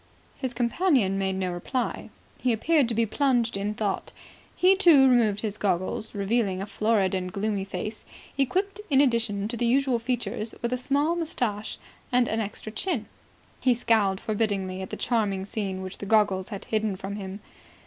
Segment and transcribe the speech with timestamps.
[0.35, 2.09] His companion made no reply.
[2.39, 4.11] He appeared to be plunged in thought.
[4.55, 8.03] He, too, removed his goggles, revealing a florid and gloomy face,
[8.35, 11.77] equipped, in addition to the usual features, with a small moustache
[12.11, 13.05] and an extra chin.
[13.59, 17.39] He scowled forbiddingly at the charming scene which the goggles had hidden from him.